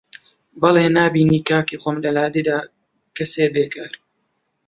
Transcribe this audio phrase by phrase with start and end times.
[0.61, 2.59] بەڵێ نابینی کاکی خۆم لە لادێدا
[3.17, 3.93] کەسێ بێکار